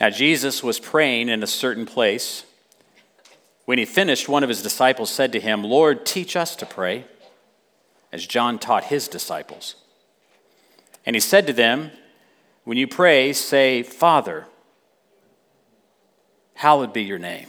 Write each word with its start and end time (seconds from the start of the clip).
Now, 0.00 0.10
Jesus 0.10 0.62
was 0.62 0.78
praying 0.78 1.28
in 1.28 1.42
a 1.42 1.46
certain 1.46 1.84
place. 1.84 2.44
When 3.64 3.78
he 3.78 3.84
finished, 3.84 4.28
one 4.28 4.42
of 4.42 4.48
his 4.48 4.62
disciples 4.62 5.10
said 5.10 5.32
to 5.32 5.40
him, 5.40 5.64
Lord, 5.64 6.06
teach 6.06 6.36
us 6.36 6.54
to 6.56 6.66
pray, 6.66 7.04
as 8.12 8.26
John 8.26 8.58
taught 8.58 8.84
his 8.84 9.08
disciples. 9.08 9.74
And 11.04 11.16
he 11.16 11.20
said 11.20 11.46
to 11.48 11.52
them, 11.52 11.90
When 12.64 12.78
you 12.78 12.86
pray, 12.86 13.32
say, 13.32 13.82
Father, 13.82 14.46
hallowed 16.54 16.92
be 16.92 17.02
your 17.02 17.18
name. 17.18 17.48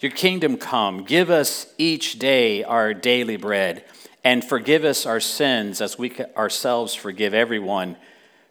Your 0.00 0.12
kingdom 0.12 0.58
come. 0.58 1.04
Give 1.04 1.30
us 1.30 1.72
each 1.78 2.18
day 2.18 2.62
our 2.62 2.92
daily 2.92 3.38
bread, 3.38 3.84
and 4.22 4.44
forgive 4.44 4.84
us 4.84 5.06
our 5.06 5.20
sins 5.20 5.80
as 5.80 5.98
we 5.98 6.14
ourselves 6.36 6.94
forgive 6.94 7.32
everyone 7.32 7.96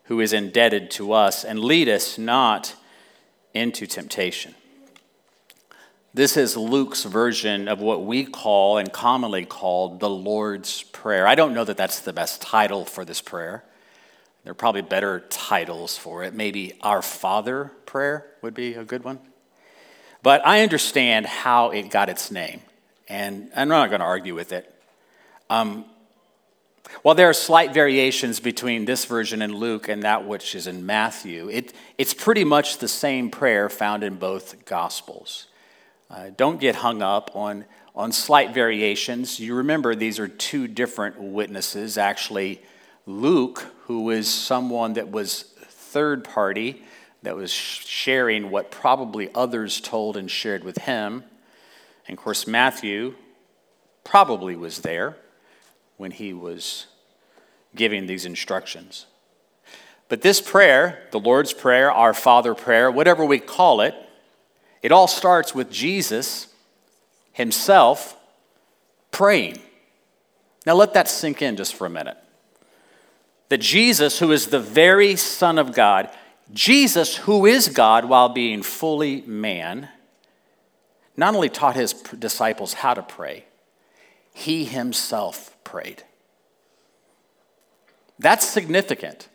who 0.05 0.19
is 0.19 0.33
indebted 0.33 0.91
to 0.91 1.13
us, 1.13 1.43
and 1.43 1.59
lead 1.59 1.89
us 1.89 2.17
not 2.17 2.75
into 3.53 3.87
temptation. 3.87 4.55
This 6.13 6.37
is 6.37 6.55
Luke's 6.55 7.03
version 7.03 7.67
of 7.67 7.81
what 7.81 8.05
we 8.05 8.23
call 8.23 8.77
and 8.77 8.93
commonly 8.93 9.45
called 9.45 9.99
the 9.99 10.09
Lord's 10.09 10.83
Prayer. 10.83 11.27
I 11.27 11.35
don't 11.35 11.53
know 11.53 11.65
that 11.65 11.75
that's 11.75 11.99
the 11.99 12.13
best 12.13 12.41
title 12.41 12.85
for 12.85 13.03
this 13.03 13.21
prayer. 13.21 13.65
There 14.43 14.51
are 14.51 14.55
probably 14.55 14.83
better 14.83 15.25
titles 15.29 15.97
for 15.97 16.23
it. 16.23 16.33
Maybe 16.33 16.73
Our 16.81 17.01
Father 17.01 17.71
prayer 17.85 18.27
would 18.41 18.53
be 18.53 18.75
a 18.75 18.85
good 18.85 19.03
one. 19.03 19.19
But 20.21 20.45
I 20.45 20.61
understand 20.61 21.25
how 21.25 21.71
it 21.71 21.89
got 21.89 22.09
its 22.09 22.31
name, 22.31 22.61
and 23.09 23.51
I'm 23.55 23.67
not 23.67 23.89
going 23.89 23.99
to 23.99 24.05
argue 24.05 24.35
with 24.35 24.53
it. 24.53 24.73
Um, 25.49 25.85
while 27.01 27.15
there 27.15 27.29
are 27.29 27.33
slight 27.33 27.73
variations 27.73 28.39
between 28.39 28.85
this 28.85 29.05
version 29.05 29.41
in 29.41 29.53
Luke 29.55 29.87
and 29.87 30.03
that 30.03 30.27
which 30.27 30.55
is 30.55 30.67
in 30.67 30.85
Matthew, 30.85 31.49
it, 31.49 31.73
it's 31.97 32.13
pretty 32.13 32.43
much 32.43 32.77
the 32.77 32.87
same 32.87 33.29
prayer 33.29 33.69
found 33.69 34.03
in 34.03 34.15
both 34.15 34.65
Gospels. 34.65 35.47
Uh, 36.09 36.29
don't 36.35 36.59
get 36.59 36.75
hung 36.75 37.01
up 37.01 37.31
on, 37.35 37.65
on 37.95 38.11
slight 38.11 38.53
variations. 38.53 39.39
You 39.39 39.55
remember 39.55 39.95
these 39.95 40.19
are 40.19 40.27
two 40.27 40.67
different 40.67 41.19
witnesses. 41.19 41.97
Actually, 41.97 42.61
Luke, 43.05 43.71
who 43.83 44.01
was 44.01 44.27
someone 44.27 44.93
that 44.93 45.11
was 45.11 45.43
third 45.67 46.23
party, 46.23 46.83
that 47.23 47.35
was 47.35 47.51
sharing 47.51 48.51
what 48.51 48.69
probably 48.69 49.29
others 49.33 49.81
told 49.81 50.15
and 50.15 50.29
shared 50.29 50.63
with 50.63 50.79
him. 50.79 51.23
And 52.07 52.17
of 52.17 52.23
course, 52.23 52.45
Matthew 52.45 53.15
probably 54.03 54.55
was 54.55 54.79
there 54.79 55.17
when 55.97 56.11
he 56.11 56.33
was 56.33 56.87
giving 57.75 58.07
these 58.07 58.25
instructions. 58.25 59.05
But 60.07 60.21
this 60.21 60.39
prayer, 60.39 61.07
the 61.11 61.19
Lord's 61.19 61.53
Prayer, 61.53 61.91
our 61.91 62.13
Father 62.13 62.53
prayer, 62.53 62.91
whatever 62.91 63.25
we 63.25 63.39
call 63.39 63.81
it, 63.81 63.95
it 64.81 64.91
all 64.91 65.07
starts 65.07 65.55
with 65.55 65.71
Jesus 65.71 66.47
himself 67.33 68.15
praying. 69.11 69.57
Now 70.65 70.75
let 70.75 70.93
that 70.93 71.07
sink 71.07 71.41
in 71.41 71.55
just 71.55 71.73
for 71.73 71.87
a 71.87 71.89
minute. 71.89 72.17
That 73.49 73.59
Jesus, 73.59 74.19
who 74.19 74.31
is 74.31 74.47
the 74.47 74.59
very 74.59 75.15
Son 75.15 75.57
of 75.57 75.73
God, 75.73 76.09
Jesus, 76.53 77.17
who 77.17 77.45
is 77.45 77.69
God 77.69 78.05
while 78.05 78.29
being 78.29 78.61
fully 78.61 79.21
man, 79.21 79.89
not 81.17 81.33
only 81.33 81.49
taught 81.49 81.75
his 81.75 81.93
disciples 81.93 82.73
how 82.73 82.93
to 82.93 83.01
pray, 83.01 83.45
he 84.33 84.65
himself 84.65 85.54
prayed. 85.65 86.03
That's 88.17 88.47
significant. 88.47 89.27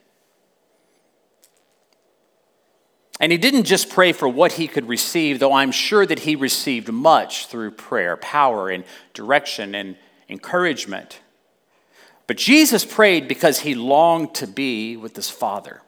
And 3.21 3.31
he 3.31 3.37
didn't 3.37 3.65
just 3.65 3.91
pray 3.91 4.13
for 4.13 4.27
what 4.27 4.53
he 4.53 4.67
could 4.67 4.89
receive, 4.89 5.39
though 5.39 5.53
I'm 5.53 5.73
sure 5.73 6.07
that 6.07 6.21
he 6.21 6.35
received 6.37 6.91
much 6.91 7.47
through 7.47 7.73
prayer 7.73 8.17
power 8.17 8.71
and 8.71 8.85
direction 9.13 9.75
and 9.75 9.97
encouragement. 10.31 11.21
But 12.27 12.39
Jesus 12.39 12.87
prayed 12.87 13.29
because 13.29 13.61
he 13.61 13.75
longed 13.75 14.35
to 14.37 14.47
be 14.47 14.97
with 14.97 15.17
his 15.17 15.29
Father. 15.29 15.83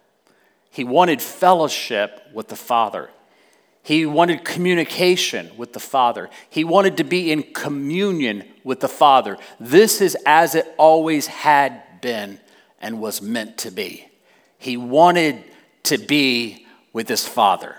He 0.71 0.85
wanted 0.85 1.23
fellowship 1.23 2.21
with 2.35 2.49
the 2.49 2.57
Father. 2.57 3.09
He 3.83 4.07
wanted 4.07 4.45
communication 4.45 5.51
with 5.57 5.73
the 5.73 5.81
Father. 5.81 6.31
He 6.49 6.63
wanted 6.63 6.97
to 6.99 7.05
be 7.05 7.33
in 7.33 7.43
communion 7.43 8.45
with 8.63 8.81
the 8.81 8.89
Father. 8.89 9.39
This 9.59 10.01
is 10.01 10.17
as 10.25 10.55
it 10.55 10.73
always 10.79 11.27
had 11.27 12.01
been 12.01 12.39
and 12.81 13.01
was 13.01 13.21
meant 13.21 13.59
to 13.59 13.71
be. 13.71 14.09
He 14.59 14.77
wanted 14.77 15.43
to 15.85 15.99
be 15.99 16.67
with 16.93 17.09
his 17.09 17.27
Father. 17.27 17.77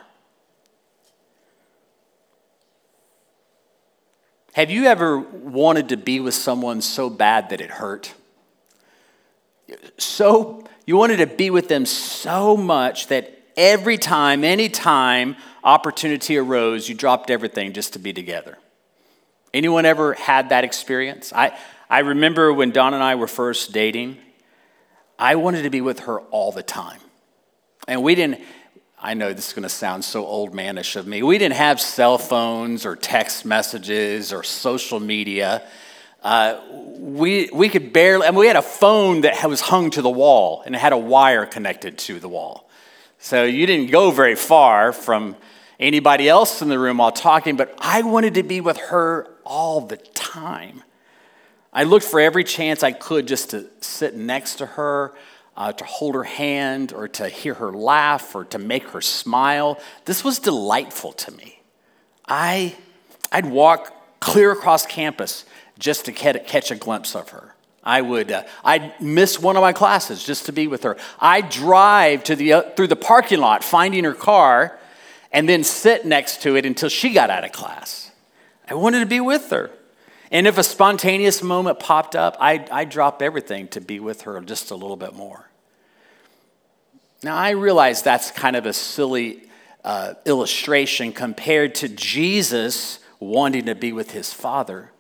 Have 4.54 4.70
you 4.70 4.86
ever 4.86 5.18
wanted 5.18 5.90
to 5.90 5.98
be 5.98 6.20
with 6.20 6.34
someone 6.34 6.82
so 6.82 7.10
bad 7.10 7.50
that 7.50 7.62
it 7.62 7.72
hurt? 7.72 8.14
So, 9.98 10.66
you 10.86 10.98
wanted 10.98 11.18
to 11.18 11.28
be 11.28 11.50
with 11.50 11.70
them 11.70 11.86
so 11.86 12.56
much 12.58 13.08
that 13.08 13.43
every 13.58 13.98
time, 13.98 14.44
any 14.44 14.70
time 14.70 15.36
opportunity 15.64 16.38
arose, 16.38 16.90
you 16.90 16.96
dropped 16.96 17.30
everything 17.30 17.74
just 17.74 17.94
to 17.94 18.00
be 18.00 18.14
together. 18.14 18.58
Anyone 19.54 19.86
ever 19.86 20.14
had 20.14 20.50
that 20.50 20.64
experience? 20.64 21.32
I, 21.34 21.58
I 21.90 22.00
remember 22.00 22.52
when 22.52 22.72
Dawn 22.72 22.94
and 22.94 23.04
I 23.04 23.16
were 23.16 23.28
first 23.28 23.72
dating, 23.72 24.18
I 25.20 25.36
wanted 25.36 25.64
to 25.64 25.70
be 25.70 25.82
with 25.82 26.02
her 26.02 26.22
all 26.22 26.52
the 26.52 26.64
time. 26.64 27.00
And 27.88 28.02
we 28.02 28.16
didn't, 28.16 28.42
I 29.00 29.14
know 29.14 29.32
this 29.32 29.50
is 29.50 29.54
going 29.54 29.64
to 29.64 29.70
sound 29.70 30.04
so 30.04 30.26
old 30.26 30.54
manish 30.54 30.96
of 30.96 31.06
me, 31.06 31.22
we 31.22 31.38
didn't 31.38 31.56
have 31.56 31.80
cell 31.80 32.18
phones 32.18 32.86
or 32.86 32.96
text 32.96 33.46
messages 33.46 34.34
or 34.34 34.44
social 34.44 35.00
media. 35.00 35.62
Uh, 36.24 36.60
we, 36.72 37.50
we 37.54 37.68
could 37.68 37.92
barely, 37.92 38.26
I 38.26 38.32
mean, 38.32 38.40
we 38.40 38.48
had 38.48 38.56
a 38.56 38.62
phone 38.62 39.22
that 39.22 39.46
was 39.46 39.60
hung 39.62 39.92
to 39.92 40.02
the 40.02 40.10
wall 40.10 40.64
and 40.66 40.74
it 40.74 40.80
had 40.80 40.94
a 40.94 40.98
wire 40.98 41.46
connected 41.46 41.98
to 42.00 42.20
the 42.20 42.30
wall. 42.30 42.70
So 43.24 43.46
you 43.46 43.66
didn't 43.66 43.90
go 43.90 44.12
very 44.12 44.36
far 44.36 44.92
from 44.92 45.38
anybody 45.80 46.28
else 46.28 46.62
in 46.62 46.68
the 46.68 46.78
room 46.78 46.98
while 46.98 47.14
talking, 47.14 47.56
but 47.56 47.74
I 47.80 48.02
wanted 48.02 48.34
to 48.34 48.44
be 48.44 48.60
with 48.60 48.76
her 48.76 49.30
all 49.46 49.80
the 49.80 49.96
time. 49.96 50.84
I 51.72 51.86
looked 51.86 52.06
for 52.06 52.20
every 52.20 52.44
chance 52.44 52.84
I 52.84 52.92
could 52.92 53.26
just 53.26 53.52
to 53.52 53.70
sit 53.80 54.18
next 54.18 54.56
to 54.56 54.66
her, 54.66 55.14
uh, 55.56 55.72
to 55.72 55.86
hold 55.86 56.16
her 56.16 56.26
hand, 56.26 56.92
or 56.92 57.08
to 57.08 57.30
hear 57.30 57.54
her 57.54 57.72
laugh, 57.72 58.36
or 58.36 58.44
to 58.44 58.60
make 58.60 58.90
her 58.90 59.00
smile. 59.00 59.80
This 60.04 60.26
was 60.26 60.40
delightful 60.40 61.14
to 61.14 61.32
me. 61.32 61.62
I, 62.28 62.76
I'd 63.32 63.46
walk 63.46 64.20
clear 64.20 64.52
across 64.52 64.86
campus 64.86 65.46
just 65.80 66.04
to 66.06 66.12
catch 66.12 66.72
a 66.72 66.76
glimpse 66.76 67.16
of 67.16 67.30
her. 67.30 67.53
I 67.84 68.02
would, 68.02 68.32
uh, 68.32 68.44
I'd 68.64 69.00
miss 69.02 69.40
one 69.40 69.58
of 69.58 69.62
my 69.62 69.74
classes 69.74 70.24
just 70.24 70.46
to 70.46 70.54
be 70.54 70.68
with 70.68 70.84
her. 70.84 70.98
I'd 71.20 71.50
drive 71.50 72.24
to 72.26 72.36
the, 72.36 72.54
uh, 72.54 72.62
through 72.72 72.88
the 72.88 72.96
parking 72.96 73.40
lot 73.40 73.64
finding 73.64 74.04
her 74.06 74.14
car 74.14 74.80
and 75.32 75.50
then 75.50 75.64
sit 75.64 76.06
next 76.06 76.42
to 76.44 76.56
it 76.56 76.66
until 76.66 76.90
she 76.90 77.14
got 77.14 77.30
out 77.30 77.44
of 77.44 77.52
class. 77.52 78.12
I 78.70 78.76
wanted 78.76 79.02
to 79.02 79.06
be 79.06 79.20
with 79.20 79.50
her. 79.50 79.72
And 80.32 80.48
if 80.48 80.58
a 80.58 80.64
spontaneous 80.64 81.44
moment 81.44 81.80
popped 81.80 82.16
up, 82.16 82.38
I'd, 82.40 82.70
I'd 82.70 82.90
drop 82.90 83.22
everything 83.22 83.68
to 83.70 83.82
be 83.82 84.00
with 84.00 84.22
her 84.22 84.40
just 84.42 84.72
a 84.72 84.76
little 84.76 84.96
bit 84.96 85.14
more. 85.14 85.50
Now, 87.22 87.36
I 87.36 87.52
realize 87.52 88.02
that's 88.02 88.32
kind 88.32 88.56
of 88.56 88.66
a 88.66 88.74
silly 88.74 89.44
uh, 89.84 90.16
illustration 90.26 91.12
compared 91.12 91.76
to 91.76 91.90
Jesus 91.90 93.00
wanting 93.20 93.66
to 93.66 93.76
be 93.76 93.94
with 93.94 94.12
his 94.12 94.34
Father. 94.34 94.92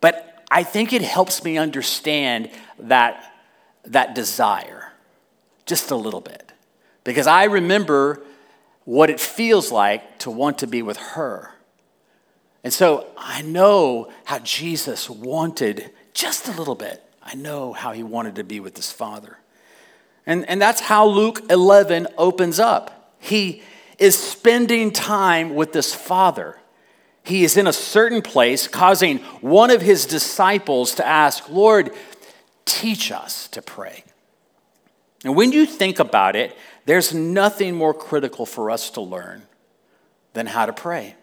But 0.00 0.33
I 0.54 0.62
think 0.62 0.92
it 0.92 1.02
helps 1.02 1.42
me 1.42 1.58
understand 1.58 2.48
that, 2.78 3.34
that 3.86 4.14
desire 4.14 4.92
just 5.66 5.90
a 5.90 5.96
little 5.96 6.20
bit. 6.20 6.52
Because 7.02 7.26
I 7.26 7.44
remember 7.44 8.22
what 8.84 9.10
it 9.10 9.18
feels 9.18 9.72
like 9.72 10.20
to 10.20 10.30
want 10.30 10.58
to 10.58 10.68
be 10.68 10.80
with 10.80 10.96
her. 10.96 11.50
And 12.62 12.72
so 12.72 13.08
I 13.18 13.42
know 13.42 14.12
how 14.26 14.38
Jesus 14.38 15.10
wanted 15.10 15.90
just 16.12 16.46
a 16.46 16.52
little 16.52 16.76
bit. 16.76 17.02
I 17.20 17.34
know 17.34 17.72
how 17.72 17.90
he 17.90 18.04
wanted 18.04 18.36
to 18.36 18.44
be 18.44 18.60
with 18.60 18.76
his 18.76 18.92
Father. 18.92 19.38
And, 20.24 20.48
and 20.48 20.62
that's 20.62 20.82
how 20.82 21.04
Luke 21.04 21.42
11 21.50 22.06
opens 22.16 22.60
up. 22.60 23.12
He 23.18 23.62
is 23.98 24.16
spending 24.16 24.92
time 24.92 25.56
with 25.56 25.72
this 25.72 25.92
Father 25.92 26.58
he 27.24 27.42
is 27.42 27.56
in 27.56 27.66
a 27.66 27.72
certain 27.72 28.20
place, 28.22 28.68
causing 28.68 29.18
one 29.40 29.70
of 29.70 29.80
his 29.80 30.04
disciples 30.04 30.94
to 30.96 31.06
ask, 31.06 31.48
Lord, 31.48 31.90
teach 32.66 33.10
us 33.10 33.48
to 33.48 33.62
pray. 33.62 34.04
And 35.24 35.34
when 35.34 35.50
you 35.50 35.64
think 35.64 35.98
about 35.98 36.36
it, 36.36 36.54
there's 36.84 37.14
nothing 37.14 37.74
more 37.74 37.94
critical 37.94 38.44
for 38.44 38.70
us 38.70 38.90
to 38.90 39.00
learn 39.00 39.42
than 40.34 40.46
how 40.46 40.66
to 40.66 40.72
pray. 40.74 41.14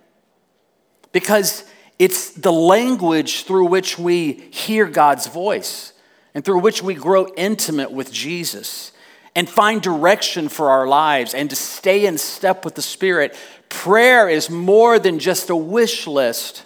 Because 1.12 1.66
it's 2.00 2.32
the 2.32 2.52
language 2.52 3.44
through 3.44 3.66
which 3.66 4.00
we 4.00 4.34
hear 4.50 4.88
God's 4.88 5.28
voice 5.28 5.94
and 6.34 6.44
through 6.44 6.60
which 6.60 6.82
we 6.82 6.96
grow 6.96 7.28
intimate 7.38 7.92
with 7.92 8.12
Jesus. 8.12 8.92
And 9.36 9.50
find 9.50 9.82
direction 9.82 10.50
for 10.50 10.70
our 10.70 10.88
lives 10.88 11.34
and 11.34 11.50
to 11.50 11.56
stay 11.56 12.06
in 12.06 12.18
step 12.18 12.66
with 12.66 12.76
the 12.76 12.82
Spirit, 12.82 13.36
prayer 13.70 14.28
is 14.28 14.50
more 14.50 15.00
than 15.00 15.20
just 15.20 15.50
a 15.50 15.56
wish 15.56 16.06
list 16.06 16.66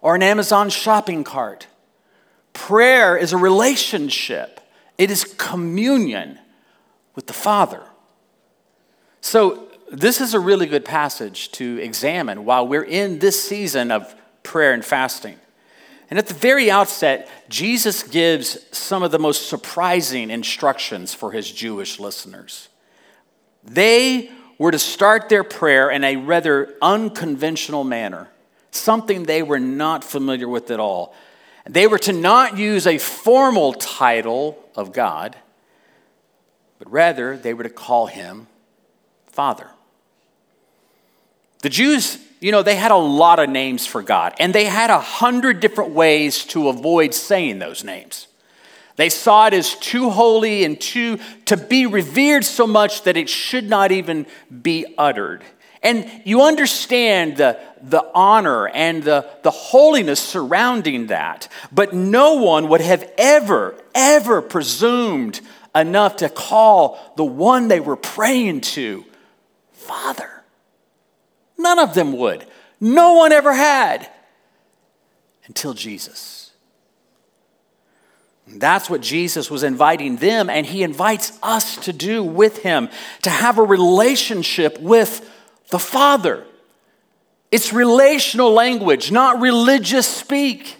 or 0.00 0.14
an 0.14 0.22
Amazon 0.22 0.70
shopping 0.70 1.24
cart. 1.24 1.66
Prayer 2.52 3.16
is 3.16 3.32
a 3.32 3.36
relationship, 3.36 4.60
it 4.98 5.10
is 5.10 5.24
communion 5.36 6.38
with 7.14 7.26
the 7.26 7.32
Father. 7.32 7.82
So, 9.20 9.68
this 9.90 10.20
is 10.20 10.34
a 10.34 10.40
really 10.40 10.66
good 10.66 10.84
passage 10.84 11.52
to 11.52 11.78
examine 11.78 12.44
while 12.44 12.66
we're 12.66 12.82
in 12.82 13.20
this 13.20 13.40
season 13.40 13.92
of 13.92 14.14
prayer 14.42 14.72
and 14.72 14.84
fasting. 14.84 15.36
And 16.08 16.18
at 16.18 16.26
the 16.26 16.34
very 16.34 16.70
outset, 16.70 17.28
Jesus 17.48 18.02
gives 18.02 18.58
some 18.76 19.02
of 19.02 19.10
the 19.10 19.18
most 19.18 19.48
surprising 19.48 20.30
instructions 20.30 21.12
for 21.12 21.32
his 21.32 21.50
Jewish 21.50 21.98
listeners. 21.98 22.68
They 23.64 24.30
were 24.58 24.70
to 24.70 24.78
start 24.78 25.28
their 25.28 25.44
prayer 25.44 25.90
in 25.90 26.04
a 26.04 26.16
rather 26.16 26.74
unconventional 26.80 27.84
manner, 27.84 28.28
something 28.70 29.24
they 29.24 29.42
were 29.42 29.58
not 29.58 30.04
familiar 30.04 30.48
with 30.48 30.70
at 30.70 30.80
all. 30.80 31.14
They 31.68 31.88
were 31.88 31.98
to 31.98 32.12
not 32.12 32.56
use 32.56 32.86
a 32.86 32.98
formal 32.98 33.72
title 33.72 34.56
of 34.76 34.92
God, 34.92 35.36
but 36.78 36.90
rather 36.90 37.36
they 37.36 37.52
were 37.52 37.64
to 37.64 37.70
call 37.70 38.06
him 38.06 38.46
Father. 39.26 39.68
The 41.66 41.70
Jews 41.70 42.18
you 42.38 42.52
know, 42.52 42.62
they 42.62 42.76
had 42.76 42.92
a 42.92 42.96
lot 42.96 43.40
of 43.40 43.50
names 43.50 43.88
for 43.88 44.00
God, 44.00 44.34
and 44.38 44.54
they 44.54 44.66
had 44.66 44.88
a 44.88 45.00
hundred 45.00 45.58
different 45.58 45.90
ways 45.90 46.44
to 46.44 46.68
avoid 46.68 47.12
saying 47.12 47.58
those 47.58 47.82
names. 47.82 48.28
They 48.94 49.08
saw 49.08 49.48
it 49.48 49.52
as 49.52 49.74
too 49.74 50.10
holy 50.10 50.62
and 50.62 50.80
too 50.80 51.18
to 51.46 51.56
be 51.56 51.86
revered 51.86 52.44
so 52.44 52.68
much 52.68 53.02
that 53.02 53.16
it 53.16 53.28
should 53.28 53.68
not 53.68 53.90
even 53.90 54.26
be 54.62 54.94
uttered. 54.96 55.42
And 55.82 56.08
you 56.24 56.42
understand 56.42 57.36
the, 57.36 57.58
the 57.82 58.08
honor 58.14 58.68
and 58.68 59.02
the, 59.02 59.28
the 59.42 59.50
holiness 59.50 60.20
surrounding 60.20 61.08
that, 61.08 61.48
but 61.72 61.92
no 61.92 62.34
one 62.34 62.68
would 62.68 62.80
have 62.80 63.10
ever, 63.18 63.74
ever 63.92 64.40
presumed 64.40 65.40
enough 65.74 66.18
to 66.18 66.28
call 66.28 66.96
the 67.16 67.24
one 67.24 67.66
they 67.66 67.80
were 67.80 67.96
praying 67.96 68.60
to 68.60 69.04
Father. 69.72 70.35
None 71.58 71.78
of 71.78 71.94
them 71.94 72.12
would. 72.16 72.46
No 72.80 73.14
one 73.14 73.32
ever 73.32 73.54
had 73.54 74.10
until 75.46 75.74
Jesus. 75.74 76.52
And 78.46 78.60
that's 78.60 78.88
what 78.88 79.00
Jesus 79.00 79.50
was 79.50 79.62
inviting 79.64 80.16
them, 80.16 80.48
and 80.48 80.66
he 80.66 80.82
invites 80.82 81.36
us 81.42 81.76
to 81.78 81.92
do 81.92 82.22
with 82.22 82.62
him 82.62 82.88
to 83.22 83.30
have 83.30 83.58
a 83.58 83.62
relationship 83.62 84.78
with 84.80 85.28
the 85.70 85.78
Father. 85.78 86.44
It's 87.50 87.72
relational 87.72 88.52
language, 88.52 89.10
not 89.10 89.40
religious 89.40 90.06
speak. 90.06 90.76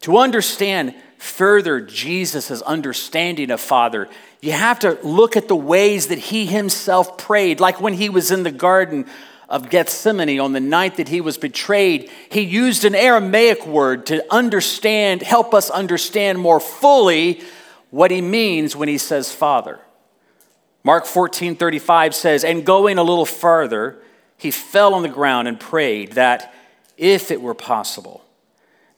To 0.00 0.18
understand 0.18 0.94
further 1.16 1.80
Jesus' 1.80 2.62
understanding 2.62 3.50
of 3.50 3.60
Father, 3.60 4.08
you 4.40 4.52
have 4.52 4.78
to 4.80 4.98
look 5.02 5.36
at 5.36 5.48
the 5.48 5.56
ways 5.56 6.08
that 6.08 6.18
he 6.18 6.46
himself 6.46 7.18
prayed, 7.18 7.60
like 7.60 7.80
when 7.80 7.94
he 7.94 8.08
was 8.08 8.30
in 8.30 8.44
the 8.44 8.52
Garden 8.52 9.06
of 9.48 9.70
Gethsemane 9.70 10.38
on 10.38 10.52
the 10.52 10.60
night 10.60 10.96
that 10.96 11.08
he 11.08 11.20
was 11.20 11.38
betrayed. 11.38 12.10
He 12.30 12.42
used 12.42 12.84
an 12.84 12.94
Aramaic 12.94 13.66
word 13.66 14.06
to 14.06 14.24
understand, 14.32 15.22
help 15.22 15.54
us 15.54 15.70
understand 15.70 16.38
more 16.38 16.60
fully 16.60 17.42
what 17.90 18.10
he 18.10 18.20
means 18.20 18.76
when 18.76 18.88
he 18.88 18.98
says 18.98 19.32
Father. 19.32 19.80
Mark 20.84 21.06
14 21.06 21.56
35 21.56 22.14
says, 22.14 22.44
And 22.44 22.64
going 22.64 22.98
a 22.98 23.02
little 23.02 23.26
farther, 23.26 23.98
he 24.36 24.50
fell 24.50 24.94
on 24.94 25.02
the 25.02 25.08
ground 25.08 25.48
and 25.48 25.58
prayed 25.58 26.12
that 26.12 26.54
if 26.96 27.30
it 27.30 27.40
were 27.40 27.54
possible, 27.54 28.24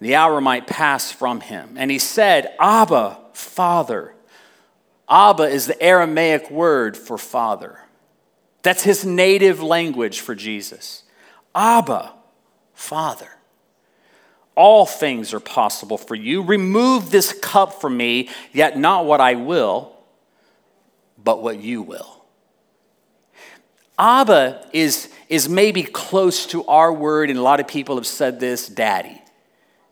the 0.00 0.16
hour 0.16 0.40
might 0.40 0.66
pass 0.66 1.12
from 1.12 1.40
him. 1.40 1.74
And 1.76 1.90
he 1.90 1.98
said, 1.98 2.54
Abba, 2.58 3.18
Father. 3.32 4.14
Abba 5.10 5.42
is 5.44 5.66
the 5.66 5.82
Aramaic 5.82 6.50
word 6.50 6.96
for 6.96 7.18
father. 7.18 7.80
That's 8.62 8.84
his 8.84 9.04
native 9.04 9.60
language 9.60 10.20
for 10.20 10.34
Jesus. 10.34 11.02
Abba, 11.54 12.12
Father. 12.74 13.28
All 14.54 14.86
things 14.86 15.34
are 15.34 15.40
possible 15.40 15.98
for 15.98 16.14
you. 16.14 16.42
Remove 16.42 17.10
this 17.10 17.32
cup 17.32 17.80
from 17.80 17.96
me, 17.96 18.28
yet 18.52 18.78
not 18.78 19.06
what 19.06 19.20
I 19.20 19.34
will, 19.34 19.92
but 21.22 21.42
what 21.42 21.60
you 21.60 21.82
will. 21.82 22.24
Abba 23.98 24.66
is, 24.72 25.10
is 25.28 25.48
maybe 25.48 25.82
close 25.82 26.46
to 26.46 26.64
our 26.66 26.92
word, 26.92 27.30
and 27.30 27.38
a 27.38 27.42
lot 27.42 27.60
of 27.60 27.68
people 27.68 27.96
have 27.96 28.06
said 28.06 28.40
this 28.40 28.68
daddy. 28.68 29.19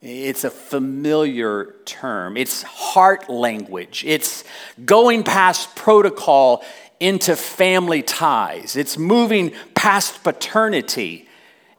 It's 0.00 0.44
a 0.44 0.50
familiar 0.50 1.74
term. 1.84 2.36
It's 2.36 2.62
heart 2.62 3.28
language. 3.28 4.04
It's 4.06 4.44
going 4.84 5.24
past 5.24 5.74
protocol 5.74 6.64
into 7.00 7.34
family 7.36 8.02
ties. 8.02 8.76
It's 8.76 8.96
moving 8.96 9.52
past 9.74 10.22
paternity 10.22 11.28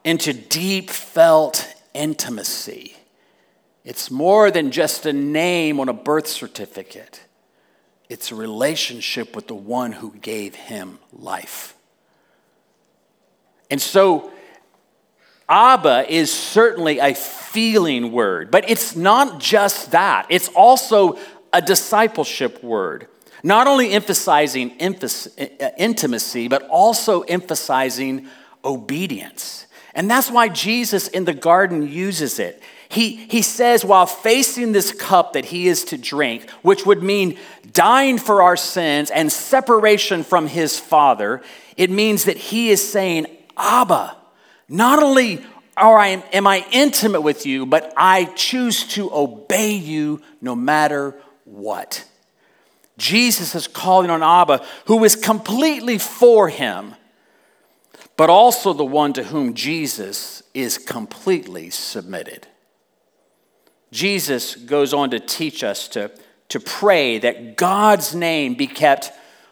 into 0.03 0.33
deep 0.33 0.89
felt 0.89 1.73
intimacy. 1.93 2.95
It's 3.83 4.11
more 4.11 4.51
than 4.51 4.71
just 4.71 5.05
a 5.05 5.13
name 5.13 5.79
on 5.79 5.89
a 5.89 5.93
birth 5.93 6.27
certificate, 6.27 7.21
it's 8.09 8.31
a 8.31 8.35
relationship 8.35 9.35
with 9.35 9.47
the 9.47 9.55
one 9.55 9.91
who 9.91 10.13
gave 10.15 10.55
him 10.55 10.99
life. 11.13 11.75
And 13.69 13.79
so, 13.79 14.31
Abba 15.49 16.05
is 16.07 16.31
certainly 16.31 16.99
a 16.99 17.15
feeling 17.15 18.11
word, 18.11 18.51
but 18.51 18.69
it's 18.69 18.95
not 18.95 19.39
just 19.39 19.91
that, 19.91 20.27
it's 20.29 20.47
also 20.49 21.17
a 21.51 21.61
discipleship 21.61 22.63
word. 22.63 23.07
Not 23.41 23.67
only 23.67 23.91
emphasizing 23.91 24.71
uh, 24.81 25.69
intimacy, 25.77 26.47
but 26.47 26.63
also 26.63 27.21
emphasizing 27.21 28.27
obedience. 28.63 29.65
And 29.95 30.09
that's 30.09 30.29
why 30.29 30.49
Jesus 30.49 31.07
in 31.07 31.25
the 31.25 31.33
garden 31.33 31.87
uses 31.87 32.37
it. 32.37 32.61
He, 32.89 33.15
he 33.15 33.41
says, 33.41 33.85
while 33.85 34.05
facing 34.05 34.71
this 34.71 34.91
cup 34.91 35.33
that 35.33 35.45
he 35.45 35.67
is 35.67 35.83
to 35.85 35.97
drink, 35.97 36.49
which 36.63 36.85
would 36.85 37.03
mean 37.03 37.37
dying 37.71 38.17
for 38.17 38.41
our 38.41 38.57
sins 38.57 39.11
and 39.11 39.31
separation 39.31 40.23
from 40.23 40.47
his 40.47 40.79
Father, 40.79 41.41
it 41.77 41.89
means 41.89 42.25
that 42.25 42.37
he 42.37 42.71
is 42.71 42.87
saying, 42.87 43.27
Abba, 43.55 44.17
not 44.69 45.01
only 45.01 45.43
are 45.75 45.97
I, 45.97 46.07
am 46.33 46.45
I 46.45 46.65
intimate 46.71 47.21
with 47.21 47.45
you, 47.45 47.65
but 47.65 47.91
I 47.97 48.25
choose 48.35 48.85
to 48.89 49.13
obey 49.13 49.71
you 49.73 50.21
no 50.41 50.55
matter 50.55 51.15
what. 51.45 52.05
Jesus 52.97 53.55
is 53.55 53.67
calling 53.67 54.09
on 54.09 54.21
Abba, 54.21 54.63
who 54.85 55.03
is 55.03 55.15
completely 55.15 55.97
for 55.97 56.49
him, 56.49 56.95
but 58.17 58.29
also 58.29 58.73
the 58.73 58.85
one 58.85 59.13
to 59.13 59.23
whom 59.23 59.53
Jesus 59.53 60.43
is 60.53 60.77
completely 60.77 61.69
submitted. 61.69 62.47
Jesus 63.91 64.55
goes 64.55 64.93
on 64.93 65.09
to 65.11 65.19
teach 65.19 65.63
us 65.63 65.87
to, 65.89 66.11
to 66.49 66.59
pray 66.59 67.17
that 67.19 67.55
God's 67.55 68.13
name 68.13 68.55
be 68.55 68.67
kept 68.67 69.11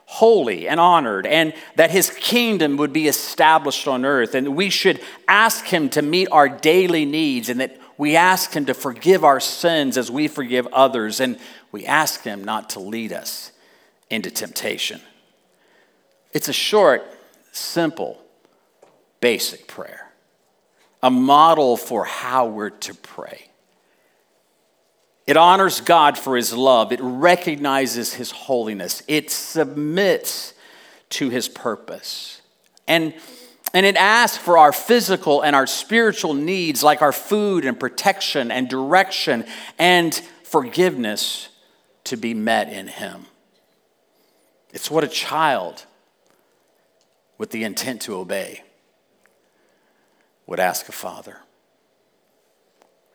holy 0.09 0.69
and 0.69 0.79
honored, 0.79 1.27
and 1.27 1.53
that 1.75 1.91
his 1.91 2.09
kingdom 2.09 2.77
would 2.77 2.93
be 2.93 3.09
established 3.09 3.89
on 3.89 4.05
earth. 4.05 4.33
And 4.35 4.55
we 4.55 4.69
should 4.69 5.01
ask 5.27 5.65
him 5.65 5.89
to 5.89 6.01
meet 6.01 6.29
our 6.31 6.47
daily 6.47 7.05
needs, 7.05 7.49
and 7.49 7.59
that 7.59 7.77
we 7.97 8.15
ask 8.15 8.53
him 8.53 8.65
to 8.67 8.73
forgive 8.73 9.25
our 9.25 9.41
sins 9.41 9.97
as 9.97 10.09
we 10.09 10.29
forgive 10.29 10.65
others, 10.67 11.19
and 11.19 11.37
we 11.73 11.85
ask 11.85 12.23
him 12.23 12.43
not 12.43 12.69
to 12.71 12.79
lead 12.79 13.11
us 13.11 13.51
into 14.09 14.31
temptation. 14.31 15.01
It's 16.31 16.47
a 16.47 16.53
short, 16.53 17.03
simple, 17.51 18.21
basic 19.19 19.67
prayer, 19.67 20.09
a 21.03 21.11
model 21.11 21.75
for 21.75 22.05
how 22.05 22.47
we're 22.47 22.69
to 22.69 22.93
pray. 22.93 23.49
It 25.27 25.35
honors 25.35 25.81
God 25.81 26.17
for 26.17 26.37
his 26.37 26.53
love. 26.53 26.93
It 26.93 27.01
recognizes 27.01 28.13
his 28.13 28.31
holiness. 28.31 29.03
It 29.09 29.29
submits 29.29 30.53
to 31.09 31.29
his 31.29 31.49
purpose. 31.49 32.41
And, 32.87 33.13
and 33.73 33.85
it 33.85 33.97
asks 33.97 34.37
for 34.37 34.57
our 34.57 34.71
physical 34.71 35.41
and 35.41 35.53
our 35.53 35.67
spiritual 35.67 36.33
needs, 36.33 36.81
like 36.81 37.01
our 37.01 37.11
food 37.11 37.65
and 37.65 37.77
protection 37.77 38.51
and 38.51 38.69
direction 38.69 39.45
and 39.77 40.15
forgiveness, 40.43 41.49
to 42.05 42.15
be 42.15 42.33
met 42.33 42.71
in 42.71 42.87
him. 42.87 43.25
It's 44.71 44.89
what 44.89 45.03
a 45.03 45.09
child 45.09 45.85
with 47.37 47.51
the 47.51 47.65
intent 47.65 48.03
to 48.03 48.15
obey 48.15 48.63
would 50.45 50.61
ask 50.61 50.87
a 50.87 50.93
father. 50.93 51.39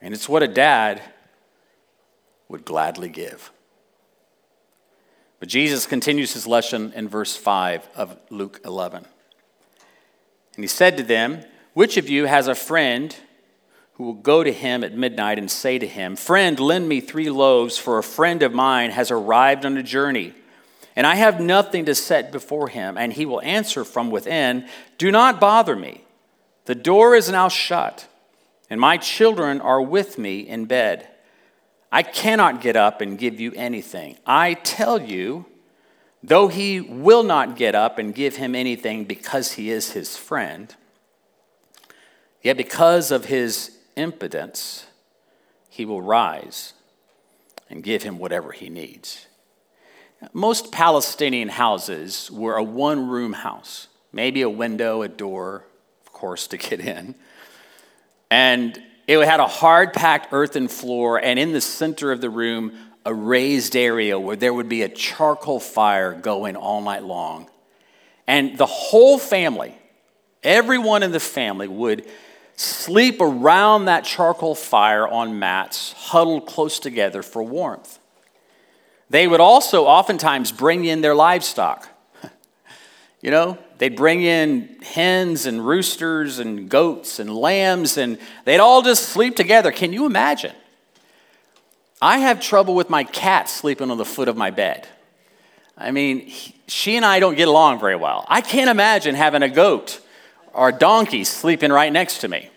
And 0.03 0.13
it's 0.13 0.29
what 0.29 0.43
a 0.43 0.49
dad 0.49 1.01
would 2.53 2.65
gladly 2.65 3.09
give. 3.09 3.51
But 5.41 5.49
Jesus 5.49 5.87
continues 5.87 6.35
his 6.35 6.47
lesson 6.47 6.93
in 6.95 7.09
verse 7.09 7.35
5 7.35 7.89
of 7.97 8.17
Luke 8.31 8.61
11. 8.65 9.05
And 10.55 10.63
he 10.63 10.69
said 10.69 10.97
to 10.99 11.03
them, 11.03 11.45
Which 11.73 11.97
of 11.97 12.09
you 12.09 12.27
has 12.27 12.47
a 12.47 12.55
friend 12.55 13.17
who 13.95 14.05
will 14.05 14.13
go 14.13 14.45
to 14.45 14.53
him 14.53 14.85
at 14.85 14.97
midnight 14.97 15.39
and 15.39 15.51
say 15.51 15.79
to 15.79 15.87
him, 15.87 16.15
Friend, 16.15 16.61
lend 16.61 16.89
me 16.89 17.01
three 17.01 17.31
loaves, 17.31 17.79
for 17.79 17.99
a 17.99 18.03
friend 18.03 18.43
of 18.43 18.53
mine 18.53 18.91
has 18.91 19.11
arrived 19.11 19.65
on 19.65 19.77
a 19.77 19.83
journey, 19.83 20.35
and 20.95 21.07
I 21.07 21.15
have 21.15 21.41
nothing 21.41 21.87
to 21.87 21.95
set 21.95 22.31
before 22.31 22.69
him? 22.69 22.99
And 22.99 23.15
he 23.15 23.27
will 23.27 23.41
answer 23.41 23.85
from 23.85 24.11
within, 24.11 24.69
Do 24.99 25.11
not 25.11 25.41
bother 25.41 25.75
me. 25.75 26.05
The 26.67 26.75
door 26.75 27.17
is 27.17 27.31
now 27.31 27.49
shut, 27.49 28.07
and 28.69 28.79
my 28.79 28.99
children 28.99 29.61
are 29.61 29.81
with 29.81 30.19
me 30.19 30.41
in 30.41 30.67
bed. 30.67 31.09
I 31.93 32.03
cannot 32.03 32.61
get 32.61 32.75
up 32.75 33.01
and 33.01 33.17
give 33.19 33.39
you 33.39 33.53
anything. 33.55 34.17
I 34.27 34.55
tell 34.55 35.01
you, 35.01 35.47
Though 36.23 36.47
he 36.49 36.81
will 36.81 37.25
not 37.25 37.57
get 37.57 37.75
up 37.75 37.99
and 37.99 38.15
give 38.15 38.37
him 38.37 38.55
anything 38.55 39.05
because 39.05 39.53
he 39.53 39.71
is 39.71 39.93
his 39.93 40.17
friend, 40.17 40.75
yet 42.43 42.57
because 42.57 43.11
of 43.11 43.25
his 43.25 43.77
impotence, 43.97 44.87
he 45.69 45.85
will 45.85 46.01
rise 46.01 46.75
and 47.69 47.83
give 47.83 48.05
him 48.05 48.19
whatever 48.19 48.53
he 48.53 48.69
needs. 48.69 49.27
Most 50.33 50.71
Palestinian 50.71 51.49
houses 51.49 52.31
were 52.31 52.55
a 52.55 52.63
one 52.63 53.09
room 53.09 53.33
house, 53.33 53.89
maybe 54.13 54.43
a 54.43 54.51
window, 54.51 55.03
a 55.03 55.09
door, 55.09 55.65
of 56.07 56.13
course, 56.13 56.47
to 56.49 56.57
get 56.57 56.79
in. 56.79 57.17
And 58.31 58.81
it 59.21 59.29
had 59.29 59.41
a 59.41 59.47
hard 59.47 59.93
packed 59.93 60.29
earthen 60.33 60.69
floor, 60.69 61.19
and 61.19 61.39
in 61.39 61.53
the 61.53 61.61
center 61.61 62.13
of 62.13 62.21
the 62.21 62.31
room, 62.31 62.73
a 63.05 63.13
raised 63.13 63.77
area 63.77 64.19
where 64.19 64.37
there 64.37 64.55
would 64.55 64.69
be 64.69 64.83
a 64.83 64.89
charcoal 64.89 65.61
fire 65.61 66.15
going 66.15 66.57
all 66.57 66.81
night 66.81 67.03
long. 67.03 67.51
And 68.27 68.57
the 68.57 68.67
whole 68.67 69.19
family, 69.19 69.77
everyone 70.43 71.03
in 71.03 71.11
the 71.11 71.21
family, 71.21 71.69
would 71.69 72.07
sleep 72.57 73.21
around 73.21 73.87
that 73.87 74.05
charcoal 74.05 74.55
fire 74.55 75.07
on 75.07 75.39
mats, 75.39 75.93
huddled 75.93 76.47
close 76.47 76.79
together 76.79 77.23
for 77.23 77.43
warmth. 77.43 77.99
They 79.11 79.27
would 79.27 79.41
also 79.41 79.85
oftentimes 79.85 80.53
bring 80.53 80.85
in 80.85 81.01
their 81.01 81.15
livestock. 81.15 81.89
you 83.21 83.31
know, 83.31 83.59
they'd 83.83 83.97
bring 83.97 84.23
in 84.23 84.77
hens 84.81 85.45
and 85.45 85.67
roosters 85.67 86.39
and 86.39 86.69
goats 86.69 87.19
and 87.19 87.35
lambs, 87.35 87.99
and 87.99 88.17
they'd 88.45 88.61
all 88.61 88.81
just 88.81 89.09
sleep 89.09 89.35
together. 89.35 89.73
Can 89.73 89.93
you 89.93 90.07
imagine? 90.07 90.53
I 92.01 92.19
have 92.19 92.41
trouble 92.41 92.77
with 92.77 92.89
my 92.89 93.03
cat 93.03 93.49
sleeping 93.49 93.91
on 93.91 93.99
the 93.99 94.05
foot 94.05 94.29
of 94.29 94.37
my 94.37 94.53
bed. 94.53 94.87
I 95.77 95.91
mean, 95.91 96.21
he, 96.21 96.55
she 96.69 96.95
and 96.95 97.05
I 97.05 97.19
don't 97.19 97.35
get 97.35 97.49
along 97.49 97.81
very 97.81 97.97
well. 97.97 98.25
I 98.29 98.41
can't 98.41 98.71
imagine 98.71 99.17
having 99.17 99.43
a 99.43 99.49
goat 99.49 100.01
or 100.53 100.69
a 100.69 100.73
donkey 100.73 101.25
sleeping 101.25 101.73
right 101.73 101.93
next 101.93 102.19
to 102.19 102.29
me. 102.29 102.51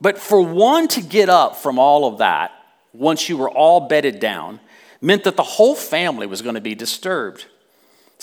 But 0.00 0.16
for 0.16 0.40
one 0.42 0.86
to 0.86 1.00
get 1.00 1.28
up 1.28 1.56
from 1.56 1.80
all 1.80 2.06
of 2.06 2.18
that, 2.18 2.52
once 2.92 3.28
you 3.28 3.36
were 3.36 3.50
all 3.50 3.88
bedded 3.88 4.20
down, 4.20 4.60
meant 5.00 5.24
that 5.24 5.34
the 5.34 5.42
whole 5.42 5.74
family 5.74 6.28
was 6.28 6.40
going 6.40 6.54
to 6.54 6.60
be 6.60 6.76
disturbed. 6.76 7.46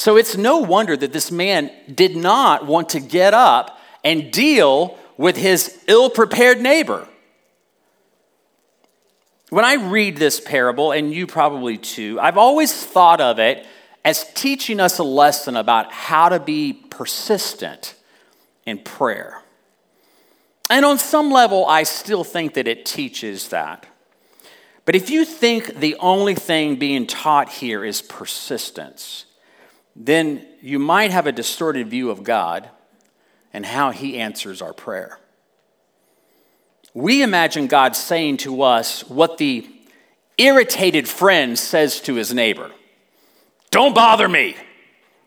So 0.01 0.17
it's 0.17 0.35
no 0.35 0.57
wonder 0.57 0.97
that 0.97 1.13
this 1.13 1.29
man 1.29 1.71
did 1.93 2.15
not 2.15 2.65
want 2.65 2.89
to 2.89 2.99
get 2.99 3.35
up 3.35 3.79
and 4.03 4.31
deal 4.31 4.97
with 5.15 5.37
his 5.37 5.79
ill 5.87 6.09
prepared 6.09 6.59
neighbor. 6.59 7.07
When 9.51 9.63
I 9.63 9.75
read 9.75 10.17
this 10.17 10.39
parable, 10.39 10.91
and 10.91 11.13
you 11.13 11.27
probably 11.27 11.77
too, 11.77 12.19
I've 12.19 12.39
always 12.39 12.73
thought 12.73 13.21
of 13.21 13.37
it 13.37 13.67
as 14.03 14.25
teaching 14.33 14.79
us 14.79 14.97
a 14.97 15.03
lesson 15.03 15.55
about 15.55 15.91
how 15.91 16.29
to 16.29 16.39
be 16.39 16.73
persistent 16.73 17.93
in 18.65 18.79
prayer. 18.79 19.43
And 20.67 20.83
on 20.83 20.97
some 20.97 21.29
level, 21.29 21.67
I 21.67 21.83
still 21.83 22.23
think 22.23 22.55
that 22.55 22.67
it 22.67 22.87
teaches 22.87 23.49
that. 23.49 23.85
But 24.85 24.95
if 24.95 25.11
you 25.11 25.25
think 25.25 25.75
the 25.75 25.95
only 25.97 26.33
thing 26.33 26.77
being 26.77 27.05
taught 27.05 27.49
here 27.49 27.85
is 27.85 28.01
persistence, 28.01 29.25
then 29.95 30.45
you 30.61 30.79
might 30.79 31.11
have 31.11 31.27
a 31.27 31.31
distorted 31.31 31.87
view 31.87 32.09
of 32.09 32.23
God 32.23 32.69
and 33.53 33.65
how 33.65 33.91
He 33.91 34.17
answers 34.17 34.61
our 34.61 34.73
prayer 34.73 35.19
we 36.93 37.23
imagine 37.23 37.67
God 37.67 37.95
saying 37.95 38.37
to 38.37 38.63
us 38.63 39.07
what 39.07 39.37
the 39.37 39.67
irritated 40.37 41.07
friend 41.07 41.57
says 41.57 42.01
to 42.01 42.15
his 42.15 42.33
neighbor 42.33 42.71
Don't 43.69 43.95
bother 43.95 44.27
me, 44.27 44.55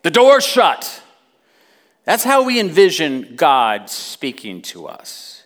the 0.02 0.10
door's 0.10 0.46
shut. 0.46 1.00
That's 2.04 2.24
how 2.24 2.42
we 2.42 2.60
envision 2.60 3.34
God 3.34 3.88
speaking 3.88 4.60
to 4.62 4.86
us. 4.86 5.44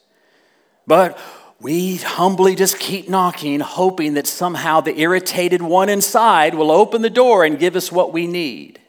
But 0.89 1.17
we 1.61 1.97
humbly 1.97 2.57
just 2.57 2.81
keep 2.81 3.09
knocking, 3.09 3.61
hoping 3.61 4.15
that 4.15 4.27
somehow 4.27 4.81
the 4.81 4.99
irritated 4.99 5.63
one 5.63 5.89
inside 5.89 6.57
will 6.57 6.73
open 6.73 7.03
the 7.03 7.11
door 7.11 7.45
and 7.45 7.61
give 7.61 7.77
us 7.77 7.93
what 7.93 8.13
we 8.13 8.27
need. 8.27 8.81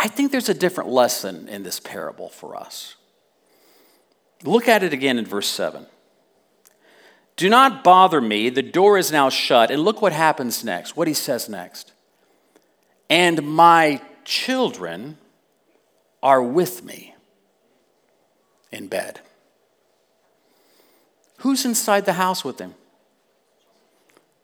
I 0.00 0.06
think 0.06 0.30
there's 0.30 0.48
a 0.48 0.54
different 0.54 0.90
lesson 0.90 1.48
in 1.48 1.64
this 1.64 1.80
parable 1.80 2.28
for 2.28 2.54
us. 2.54 2.94
Look 4.44 4.68
at 4.68 4.84
it 4.84 4.92
again 4.92 5.18
in 5.18 5.26
verse 5.26 5.48
7. 5.48 5.86
Do 7.34 7.48
not 7.48 7.82
bother 7.82 8.20
me. 8.20 8.48
The 8.48 8.62
door 8.62 8.96
is 8.96 9.10
now 9.10 9.28
shut. 9.28 9.72
And 9.72 9.82
look 9.82 10.00
what 10.00 10.12
happens 10.12 10.62
next, 10.62 10.96
what 10.96 11.08
he 11.08 11.14
says 11.14 11.48
next. 11.48 11.92
And 13.10 13.42
my 13.42 14.00
children 14.24 15.18
are 16.22 16.42
with 16.42 16.84
me 16.84 17.16
in 18.70 18.86
bed. 18.86 19.20
Who's 21.38 21.64
inside 21.64 22.04
the 22.04 22.12
house 22.14 22.44
with 22.44 22.60
him? 22.60 22.74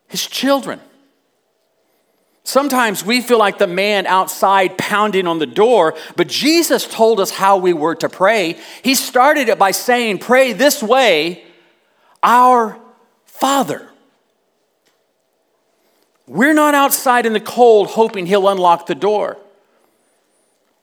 His 0.08 0.26
children. 0.26 0.80
Sometimes 2.44 3.04
we 3.04 3.22
feel 3.22 3.38
like 3.38 3.56
the 3.56 3.66
man 3.66 4.06
outside 4.06 4.76
pounding 4.76 5.26
on 5.26 5.38
the 5.38 5.46
door, 5.46 5.94
but 6.14 6.28
Jesus 6.28 6.86
told 6.86 7.18
us 7.18 7.30
how 7.30 7.56
we 7.56 7.72
were 7.72 7.94
to 7.96 8.08
pray. 8.08 8.58
He 8.82 8.94
started 8.94 9.48
it 9.48 9.58
by 9.58 9.70
saying, 9.70 10.18
Pray 10.18 10.52
this 10.52 10.82
way, 10.82 11.42
our 12.22 12.78
Father. 13.24 13.88
We're 16.26 16.54
not 16.54 16.74
outside 16.74 17.26
in 17.26 17.32
the 17.32 17.40
cold 17.40 17.88
hoping 17.88 18.26
he'll 18.26 18.48
unlock 18.48 18.86
the 18.86 18.94
door. 18.94 19.38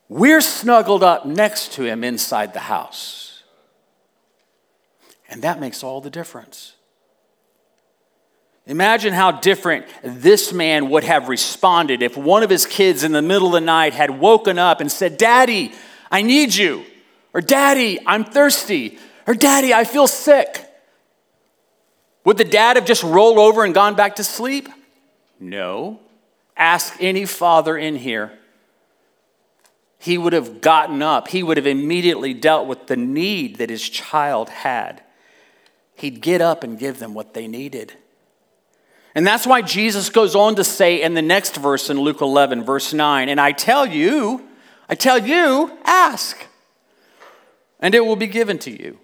We're 0.10 0.41
snuggled 0.41 1.03
up 1.03 1.25
next 1.25 1.74
to 1.74 1.84
him 1.84 2.03
inside 2.03 2.53
the 2.53 2.60
house. 2.60 3.44
And 5.30 5.41
that 5.44 5.60
makes 5.60 5.84
all 5.84 6.01
the 6.01 6.10
difference. 6.10 6.74
Imagine 8.72 9.12
how 9.12 9.34
different 9.34 9.86
this 10.01 10.54
man 10.54 10.90
would 10.92 11.04
have 11.04 11.28
responded 11.28 12.01
if 12.01 12.16
one 12.16 12.42
of 12.42 12.50
his 12.50 12.66
kids 12.66 13.04
in 13.04 13.12
the 13.12 13.22
middle 13.22 13.48
of 13.48 13.54
the 13.56 13.60
night 13.60 13.94
had 13.94 14.18
woken 14.18 14.58
up 14.58 14.80
and 14.80 14.90
said, 14.90 15.18
Daddy, 15.18 15.74
I 16.10 16.22
need 16.22 16.56
you. 16.56 16.86
Or, 17.34 17.42
Daddy, 17.42 18.00
I'm 18.08 18.24
thirsty. 18.24 18.98
Or, 19.28 19.34
Daddy, 19.34 19.74
I 19.74 19.84
feel 19.84 20.08
sick. 20.08 20.66
Would 22.24 22.38
the 22.38 22.46
dad 22.46 22.78
have 22.78 22.86
just 22.86 23.04
rolled 23.04 23.38
over 23.38 23.66
and 23.66 23.74
gone 23.74 23.96
back 23.96 24.16
to 24.16 24.24
sleep? 24.24 24.70
No. 25.38 26.00
Ask 26.56 26.96
any 27.01 27.25
father 27.25 27.78
in 27.78 27.98
here. 27.98 28.32
He 30.00 30.18
would 30.18 30.32
have 30.32 30.62
gotten 30.62 31.01
up. 31.01 31.28
He 31.28 31.44
would 31.44 31.58
have 31.58 31.68
immediately 31.68 32.34
dealt 32.34 32.68
with 32.68 32.88
the 32.88 32.96
need 32.96 33.58
that 33.58 33.70
his 33.70 33.90
child 33.90 34.48
had. 34.48 35.04
He'd 35.94 36.22
get 36.22 36.40
up 36.40 36.63
and 36.63 36.80
give 36.80 37.00
them 37.00 37.13
what 37.13 37.34
they 37.34 37.50
needed. 37.50 37.98
And 39.13 39.27
that's 39.27 39.46
why 39.46 39.62
Jesus 39.62 40.10
goes 40.10 40.36
on 40.36 40.56
to 40.56 40.63
say 40.63 41.01
in 41.01 41.13
the 41.13 41.22
next 41.22 41.58
verse 41.58 41.89
in 41.89 42.00
Luke 42.00 42.22
11, 42.22 42.63
verse 42.63 42.94
9, 42.94 43.27
and 43.27 43.41
I 43.41 43.51
tell 43.51 43.86
you, 43.86 44.48
I 44.88 44.96
tell 44.96 45.18
you, 45.18 45.77
ask, 45.84 46.48
and 47.80 47.94
it 47.94 48.06
will 48.06 48.15
be 48.15 48.27
given 48.27 48.58
to 48.60 48.72
you. 48.72 49.00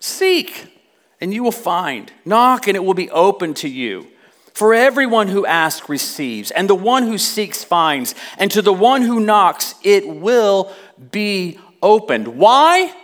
Seek, 0.00 0.72
and 1.20 1.32
you 1.32 1.42
will 1.42 1.52
find. 1.52 2.12
Knock, 2.24 2.66
and 2.66 2.76
it 2.76 2.84
will 2.84 2.94
be 2.94 3.10
open 3.10 3.54
to 3.54 3.68
you. 3.68 4.08
For 4.54 4.74
everyone 4.74 5.28
who 5.28 5.46
asks 5.46 5.88
receives, 5.88 6.50
and 6.50 6.68
the 6.68 6.74
one 6.74 7.04
who 7.04 7.18
seeks 7.18 7.64
finds, 7.64 8.14
and 8.38 8.50
to 8.50 8.62
the 8.62 8.72
one 8.72 9.02
who 9.02 9.20
knocks 9.20 9.74
it 9.82 10.06
will 10.08 10.72
be 11.10 11.58
opened. 11.82 12.28
Why? 12.28 12.94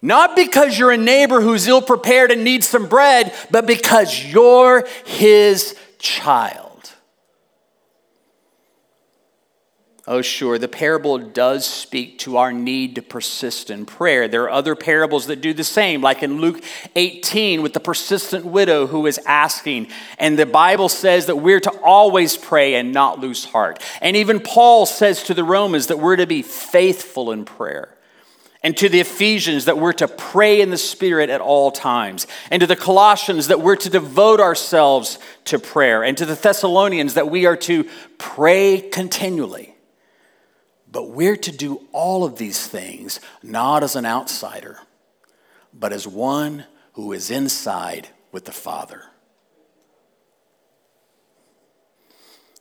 Not 0.00 0.36
because 0.36 0.78
you're 0.78 0.92
a 0.92 0.98
neighbor 0.98 1.40
who's 1.40 1.66
ill 1.66 1.80
prepared 1.80 2.30
and 2.30 2.44
needs 2.44 2.66
some 2.66 2.88
bread, 2.88 3.34
but 3.50 3.66
because 3.66 4.22
you're 4.22 4.86
his 5.06 5.76
child. 6.04 6.92
Oh, 10.06 10.20
sure, 10.20 10.58
the 10.58 10.68
parable 10.68 11.16
does 11.16 11.64
speak 11.66 12.18
to 12.20 12.36
our 12.36 12.52
need 12.52 12.96
to 12.96 13.02
persist 13.02 13.70
in 13.70 13.86
prayer. 13.86 14.28
There 14.28 14.42
are 14.42 14.50
other 14.50 14.74
parables 14.74 15.28
that 15.28 15.40
do 15.40 15.54
the 15.54 15.64
same, 15.64 16.02
like 16.02 16.22
in 16.22 16.42
Luke 16.42 16.62
18 16.94 17.62
with 17.62 17.72
the 17.72 17.80
persistent 17.80 18.44
widow 18.44 18.86
who 18.86 19.06
is 19.06 19.18
asking. 19.24 19.88
And 20.18 20.38
the 20.38 20.44
Bible 20.44 20.90
says 20.90 21.24
that 21.24 21.36
we're 21.36 21.60
to 21.60 21.70
always 21.82 22.36
pray 22.36 22.74
and 22.74 22.92
not 22.92 23.18
lose 23.18 23.46
heart. 23.46 23.82
And 24.02 24.14
even 24.14 24.40
Paul 24.40 24.84
says 24.84 25.22
to 25.22 25.32
the 25.32 25.42
Romans 25.42 25.86
that 25.86 25.98
we're 25.98 26.16
to 26.16 26.26
be 26.26 26.42
faithful 26.42 27.32
in 27.32 27.46
prayer. 27.46 27.93
And 28.64 28.74
to 28.78 28.88
the 28.88 29.00
Ephesians 29.00 29.66
that 29.66 29.76
we're 29.76 29.92
to 29.92 30.08
pray 30.08 30.62
in 30.62 30.70
the 30.70 30.78
Spirit 30.78 31.28
at 31.28 31.42
all 31.42 31.70
times. 31.70 32.26
And 32.50 32.60
to 32.60 32.66
the 32.66 32.74
Colossians 32.74 33.48
that 33.48 33.60
we're 33.60 33.76
to 33.76 33.90
devote 33.90 34.40
ourselves 34.40 35.18
to 35.44 35.58
prayer. 35.58 36.02
And 36.02 36.16
to 36.16 36.24
the 36.24 36.34
Thessalonians 36.34 37.12
that 37.12 37.30
we 37.30 37.44
are 37.44 37.58
to 37.58 37.86
pray 38.16 38.80
continually. 38.80 39.74
But 40.90 41.10
we're 41.10 41.36
to 41.36 41.52
do 41.52 41.86
all 41.92 42.24
of 42.24 42.38
these 42.38 42.66
things 42.66 43.20
not 43.42 43.82
as 43.82 43.96
an 43.96 44.06
outsider, 44.06 44.78
but 45.74 45.92
as 45.92 46.08
one 46.08 46.64
who 46.94 47.12
is 47.12 47.30
inside 47.30 48.08
with 48.32 48.46
the 48.46 48.52
Father. 48.52 49.02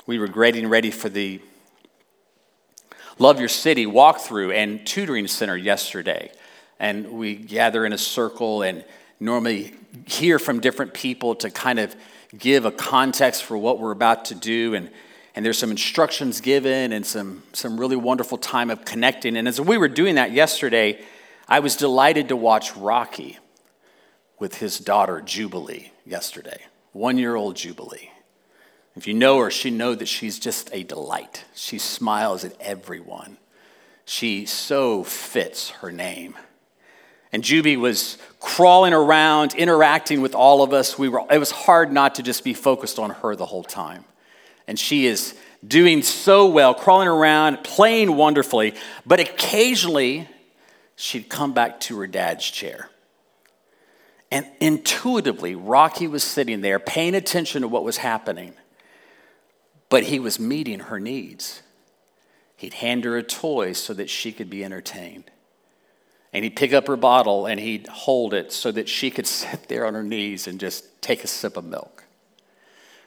We 0.05 0.19
were 0.19 0.27
getting 0.27 0.67
ready 0.67 0.91
for 0.91 1.07
the 1.07 1.39
Love 3.19 3.39
Your 3.39 3.49
City 3.49 3.85
walkthrough 3.85 4.53
and 4.53 4.85
tutoring 4.85 5.27
center 5.27 5.57
yesterday. 5.57 6.31
And 6.79 7.13
we 7.13 7.35
gather 7.35 7.85
in 7.85 7.93
a 7.93 7.97
circle 7.97 8.61
and 8.61 8.83
normally 9.19 9.73
hear 10.05 10.39
from 10.39 10.59
different 10.59 10.93
people 10.93 11.35
to 11.35 11.49
kind 11.49 11.79
of 11.79 11.95
give 12.37 12.65
a 12.65 12.71
context 12.71 13.43
for 13.43 13.57
what 13.57 13.79
we're 13.79 13.91
about 13.91 14.25
to 14.25 14.35
do. 14.35 14.73
And 14.73 14.89
and 15.35 15.45
there's 15.45 15.57
some 15.57 15.71
instructions 15.71 16.41
given 16.41 16.93
and 16.93 17.05
some, 17.05 17.43
some 17.53 17.79
really 17.79 17.95
wonderful 17.95 18.37
time 18.37 18.69
of 18.69 18.85
connecting. 18.85 19.35
And 19.35 19.47
as 19.47 19.59
we 19.59 19.77
were 19.77 19.87
doing 19.87 20.15
that 20.15 20.31
yesterday, 20.31 21.03
I 21.47 21.59
was 21.59 21.75
delighted 21.75 22.29
to 22.29 22.35
watch 22.35 22.75
Rocky 22.75 23.39
with 24.37 24.55
his 24.55 24.77
daughter, 24.77 25.21
Jubilee, 25.21 25.91
yesterday. 26.05 26.61
One 26.91 27.17
year 27.17 27.35
old 27.35 27.55
Jubilee. 27.55 28.11
If 28.95 29.07
you 29.07 29.13
know 29.13 29.39
her, 29.39 29.49
she 29.49 29.71
know 29.71 29.95
that 29.95 30.07
she's 30.07 30.39
just 30.39 30.69
a 30.71 30.83
delight. 30.83 31.45
She 31.55 31.79
smiles 31.79 32.43
at 32.45 32.59
everyone. 32.59 33.37
She 34.05 34.45
so 34.45 35.03
fits 35.03 35.71
her 35.71 35.91
name. 35.91 36.35
And 37.31 37.43
Juby 37.43 37.77
was 37.77 38.19
crawling 38.39 38.93
around, 38.93 39.55
interacting 39.55 40.21
with 40.21 40.35
all 40.35 40.61
of 40.61 40.73
us. 40.73 40.99
We 40.99 41.09
were, 41.09 41.23
it 41.31 41.39
was 41.39 41.49
hard 41.51 41.91
not 41.91 42.15
to 42.15 42.23
just 42.23 42.43
be 42.43 42.53
focused 42.53 42.99
on 42.99 43.09
her 43.09 43.35
the 43.35 43.47
whole 43.47 43.63
time 43.63 44.05
and 44.67 44.79
she 44.79 45.05
is 45.05 45.35
doing 45.65 46.01
so 46.01 46.47
well, 46.47 46.73
crawling 46.73 47.07
around, 47.07 47.63
playing 47.63 48.15
wonderfully, 48.15 48.73
but 49.05 49.19
occasionally 49.19 50.27
she'd 50.95 51.29
come 51.29 51.53
back 51.53 51.79
to 51.81 51.99
her 51.99 52.07
dad's 52.07 52.49
chair. 52.49 52.89
And 54.31 54.47
intuitively, 54.59 55.53
Rocky 55.53 56.07
was 56.07 56.23
sitting 56.23 56.61
there 56.61 56.79
paying 56.79 57.13
attention 57.13 57.61
to 57.61 57.67
what 57.67 57.83
was 57.83 57.97
happening, 57.97 58.53
but 59.93 60.05
he 60.05 60.17
was 60.17 60.39
meeting 60.39 60.79
her 60.79 60.99
needs. 60.99 61.61
He'd 62.55 62.73
hand 62.73 63.03
her 63.03 63.15
a 63.15 63.21
toy 63.21 63.73
so 63.73 63.93
that 63.93 64.09
she 64.09 64.31
could 64.31 64.49
be 64.49 64.65
entertained. 64.65 65.29
And 66.33 66.43
he'd 66.43 66.55
pick 66.55 66.73
up 66.73 66.87
her 66.87 66.95
bottle 66.97 67.45
and 67.45 67.59
he'd 67.59 67.85
hold 67.85 68.33
it 68.33 68.51
so 68.51 68.71
that 68.71 68.89
she 68.89 69.11
could 69.11 69.27
sit 69.41 69.67
there 69.67 69.85
on 69.85 69.93
her 69.93 70.01
knees 70.01 70.47
and 70.47 70.59
just 70.59 70.99
take 71.03 71.23
a 71.23 71.27
sip 71.27 71.57
of 71.57 71.65
milk. 71.65 72.05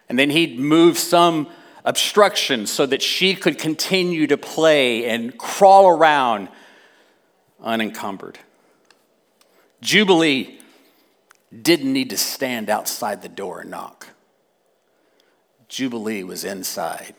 And 0.08 0.16
then 0.16 0.30
he'd 0.30 0.60
move 0.60 0.96
some 0.96 1.48
obstruction 1.84 2.68
so 2.68 2.86
that 2.86 3.02
she 3.02 3.34
could 3.34 3.58
continue 3.58 4.28
to 4.28 4.36
play 4.36 5.06
and 5.06 5.36
crawl 5.36 5.88
around 5.88 6.48
unencumbered. 7.60 8.38
Jubilee 9.80 10.60
didn't 11.50 11.92
need 11.92 12.10
to 12.10 12.16
stand 12.16 12.70
outside 12.70 13.22
the 13.22 13.28
door 13.28 13.62
and 13.62 13.72
knock. 13.72 14.10
Jubilee 15.76 16.22
was 16.22 16.42
inside 16.42 17.14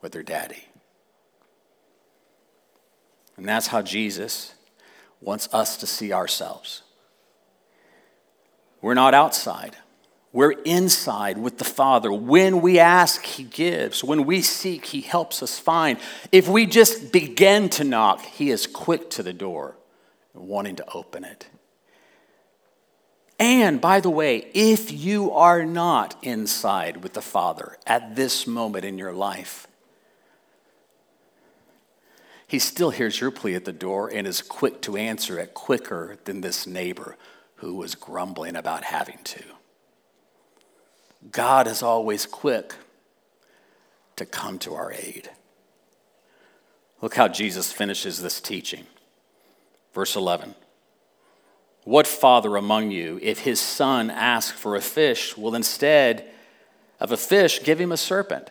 with 0.00 0.14
her 0.14 0.22
daddy. 0.22 0.64
And 3.36 3.46
that's 3.46 3.66
how 3.66 3.82
Jesus 3.82 4.54
wants 5.20 5.46
us 5.52 5.76
to 5.76 5.86
see 5.86 6.10
ourselves. 6.10 6.84
We're 8.80 8.94
not 8.94 9.12
outside. 9.12 9.76
We're 10.32 10.52
inside 10.62 11.36
with 11.36 11.58
the 11.58 11.66
Father. 11.66 12.10
When 12.10 12.62
we 12.62 12.78
ask, 12.78 13.26
He 13.26 13.44
gives. 13.44 14.02
When 14.02 14.24
we 14.24 14.40
seek, 14.40 14.86
He 14.86 15.02
helps 15.02 15.42
us 15.42 15.58
find. 15.58 15.98
If 16.32 16.48
we 16.48 16.64
just 16.64 17.12
begin 17.12 17.68
to 17.68 17.84
knock, 17.84 18.22
He 18.22 18.48
is 18.48 18.66
quick 18.66 19.10
to 19.10 19.22
the 19.22 19.34
door, 19.34 19.76
wanting 20.32 20.76
to 20.76 20.92
open 20.94 21.24
it. 21.24 21.46
And 23.42 23.80
by 23.80 23.98
the 23.98 24.08
way, 24.08 24.46
if 24.54 24.92
you 24.92 25.32
are 25.32 25.64
not 25.64 26.14
inside 26.22 27.02
with 27.02 27.14
the 27.14 27.20
Father 27.20 27.76
at 27.88 28.14
this 28.14 28.46
moment 28.46 28.84
in 28.84 28.98
your 28.98 29.12
life, 29.12 29.66
He 32.46 32.60
still 32.60 32.90
hears 32.90 33.20
your 33.20 33.32
plea 33.32 33.56
at 33.56 33.64
the 33.64 33.72
door 33.72 34.08
and 34.08 34.28
is 34.28 34.42
quick 34.42 34.80
to 34.82 34.96
answer 34.96 35.40
it 35.40 35.54
quicker 35.54 36.18
than 36.22 36.40
this 36.40 36.68
neighbor 36.68 37.16
who 37.56 37.74
was 37.74 37.96
grumbling 37.96 38.54
about 38.54 38.84
having 38.84 39.18
to. 39.24 39.42
God 41.32 41.66
is 41.66 41.82
always 41.82 42.26
quick 42.26 42.76
to 44.14 44.24
come 44.24 44.60
to 44.60 44.74
our 44.74 44.92
aid. 44.92 45.30
Look 47.00 47.16
how 47.16 47.26
Jesus 47.26 47.72
finishes 47.72 48.22
this 48.22 48.40
teaching. 48.40 48.86
Verse 49.92 50.14
11 50.14 50.54
What 51.84 52.06
father 52.06 52.56
among 52.56 52.90
you, 52.90 53.18
if 53.22 53.40
his 53.40 53.60
son 53.60 54.10
asks 54.10 54.58
for 54.58 54.76
a 54.76 54.80
fish, 54.80 55.36
will 55.36 55.54
instead 55.54 56.28
of 57.00 57.10
a 57.10 57.16
fish 57.16 57.62
give 57.62 57.80
him 57.80 57.90
a 57.90 57.96
serpent? 57.96 58.50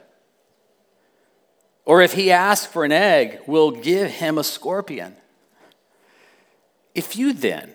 Or 1.86 2.02
if 2.02 2.13
he 2.13 2.32
asks 2.32 2.65
for 2.65 2.84
an 2.84 2.91
egg, 2.91 3.39
will 3.48 3.72
give 3.72 4.12
him 4.12 4.38
a 4.38 4.44
scorpion? 4.44 5.15
If 6.94 7.15
you 7.15 7.32
then, 7.32 7.74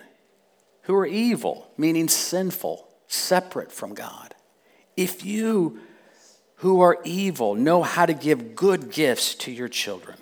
who 0.83 0.95
are 0.95 1.05
evil, 1.05 1.71
meaning 1.75 2.07
sinful, 2.07 2.87
separate 3.07 3.71
from 3.71 3.93
God, 3.93 4.35
if 4.95 5.25
you 5.25 5.79
who 6.57 6.81
are 6.81 6.99
evil 7.03 7.55
know 7.55 7.83
how 7.83 8.05
to 8.05 8.13
give 8.13 8.55
good 8.55 8.91
gifts 8.91 9.35
to 9.35 9.51
your 9.51 9.67
children, 9.67 10.17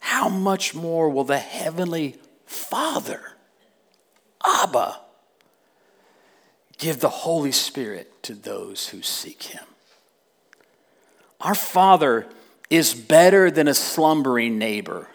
how 0.00 0.28
much 0.28 0.74
more 0.74 1.08
will 1.08 1.24
the 1.24 1.38
Heavenly 1.38 2.16
Father, 2.46 3.37
Abba, 4.48 5.00
give 6.78 7.00
the 7.00 7.08
Holy 7.08 7.52
Spirit 7.52 8.22
to 8.22 8.34
those 8.34 8.88
who 8.88 9.02
seek 9.02 9.44
Him? 9.44 9.64
Our 11.40 11.54
Father 11.54 12.26
is 12.70 12.94
better 12.94 13.50
than 13.50 13.68
a 13.68 13.74
slumbering 13.74 14.58
neighbor 14.58 15.08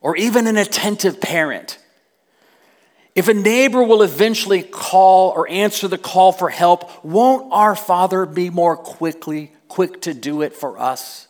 or 0.00 0.16
even 0.16 0.46
an 0.46 0.56
attentive 0.56 1.20
parent. 1.20 1.78
If 3.14 3.28
a 3.28 3.34
neighbor 3.34 3.82
will 3.82 4.02
eventually 4.02 4.62
call 4.62 5.30
or 5.30 5.48
answer 5.50 5.88
the 5.88 5.98
call 5.98 6.32
for 6.32 6.48
help, 6.48 7.04
won't 7.04 7.52
our 7.52 7.74
Father 7.74 8.24
be 8.24 8.50
more 8.50 8.76
quickly 8.76 9.52
quick 9.68 10.02
to 10.02 10.14
do 10.14 10.42
it 10.42 10.54
for 10.54 10.78
us? 10.78 11.26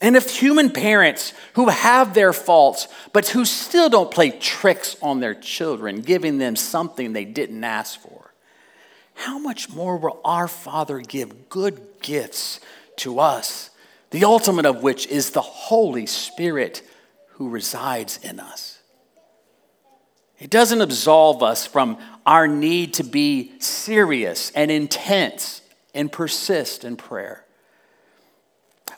And 0.00 0.16
if 0.16 0.38
human 0.38 0.70
parents 0.70 1.32
who 1.54 1.68
have 1.68 2.14
their 2.14 2.32
faults, 2.32 2.86
but 3.12 3.28
who 3.28 3.44
still 3.44 3.88
don't 3.88 4.10
play 4.10 4.30
tricks 4.30 4.96
on 5.02 5.18
their 5.18 5.34
children, 5.34 6.02
giving 6.02 6.38
them 6.38 6.54
something 6.54 7.12
they 7.12 7.24
didn't 7.24 7.64
ask 7.64 8.00
for, 8.00 8.32
how 9.14 9.38
much 9.38 9.68
more 9.70 9.96
will 9.96 10.20
our 10.24 10.46
Father 10.46 11.00
give 11.00 11.48
good 11.48 11.80
gifts 12.00 12.60
to 12.96 13.18
us, 13.18 13.70
the 14.10 14.24
ultimate 14.24 14.66
of 14.66 14.84
which 14.84 15.08
is 15.08 15.30
the 15.30 15.42
Holy 15.42 16.06
Spirit 16.06 16.82
who 17.32 17.48
resides 17.48 18.18
in 18.22 18.38
us? 18.38 18.78
It 20.38 20.50
doesn't 20.50 20.80
absolve 20.80 21.42
us 21.42 21.66
from 21.66 21.98
our 22.24 22.46
need 22.46 22.94
to 22.94 23.02
be 23.02 23.58
serious 23.58 24.52
and 24.52 24.70
intense 24.70 25.62
and 25.92 26.12
persist 26.12 26.84
in 26.84 26.96
prayer. 26.96 27.44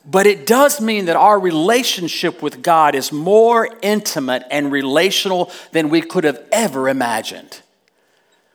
But 0.05 0.27
it 0.27 0.47
does 0.47 0.81
mean 0.81 1.07
that 1.07 1.17
our 1.17 1.39
relationship 1.39 2.43
with 2.43 2.63
God 2.63 2.95
is 2.95 3.13
more 3.13 3.69
intimate 3.83 4.45
and 4.51 4.73
relational 4.73 5.51
than 5.73 5.91
we 5.91 6.01
could 6.01 6.25
have 6.25 6.43
ever 6.51 6.89
imagined. 6.89 7.61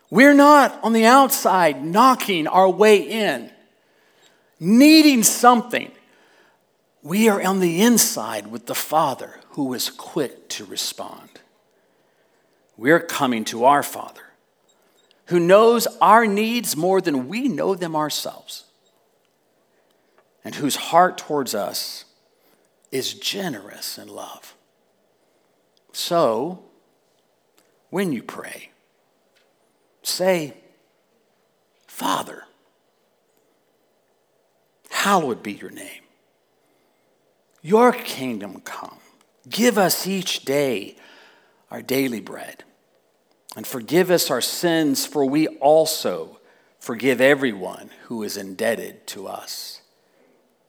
We're 0.10 0.34
not 0.34 0.80
on 0.84 0.94
the 0.94 1.06
outside 1.06 1.84
knocking 1.84 2.48
our 2.48 2.70
way 2.70 2.98
in, 2.98 3.52
needing 4.60 5.24
something. 5.24 5.92
We 7.04 7.30
are 7.30 7.42
on 7.42 7.60
the 7.60 7.82
inside 7.82 8.48
with 8.48 8.66
the 8.66 8.76
Father 8.76 9.40
who 9.50 9.74
is 9.74 9.90
quick 9.90 10.50
to 10.50 10.66
respond. 10.66 11.30
We're 12.78 13.00
coming 13.00 13.46
to 13.46 13.66
our 13.66 13.84
Father 13.84 14.26
who 15.28 15.40
knows 15.40 15.88
our 16.02 16.28
needs 16.28 16.76
more 16.76 17.02
than 17.02 17.28
we 17.28 17.48
know 17.48 17.76
them 17.76 17.96
ourselves 17.96 18.66
and 20.46 20.56
whose 20.56 20.76
heart 20.76 21.18
towards 21.18 21.56
us 21.56 22.06
is 22.92 23.16
generous 23.16 23.98
in 23.98 24.08
love. 24.08 24.56
So, 25.92 26.64
when 27.90 28.14
you 28.14 28.22
pray, 28.22 28.70
say, 30.04 30.54
Father, 31.88 32.44
hallowed 34.92 35.42
be 35.42 35.54
your 35.54 35.72
name. 35.72 36.04
Your 37.62 37.92
kingdom 37.92 38.62
come. 38.62 39.00
Give 39.50 39.78
us 39.80 40.06
each 40.06 40.46
day 40.46 40.96
our 41.72 41.82
daily 41.82 42.22
bread. 42.22 42.64
And 43.56 43.66
forgive 43.66 44.12
us 44.12 44.30
our 44.30 44.42
sins, 44.42 45.06
for 45.06 45.26
we 45.26 45.48
also 45.48 46.40
forgive 46.80 47.20
everyone 47.20 47.90
who 48.04 48.22
is 48.22 48.38
indebted 48.38 49.08
to 49.08 49.28
us. 49.28 49.82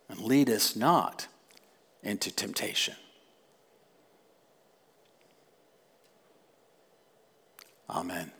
And 0.08 0.20
lead 0.20 0.48
us 0.48 0.76
not 0.76 1.26
into 2.02 2.30
temptation. 2.30 2.94
Amen. 7.90 8.30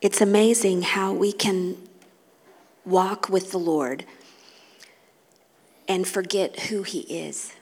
It's 0.00 0.20
amazing 0.20 0.82
how 0.82 1.12
we 1.12 1.32
can 1.32 1.76
walk 2.86 3.28
with 3.28 3.50
the 3.50 3.58
Lord 3.58 4.04
and 5.86 6.06
forget 6.06 6.60
who 6.60 6.82
He 6.82 7.00
is, 7.00 7.52